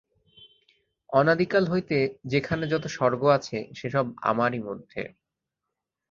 [1.09, 1.97] অনাদিকাল হইতে
[2.25, 5.01] যেখানে যত স্বর্গ আছে, সে-সব আমারই মধ্যে।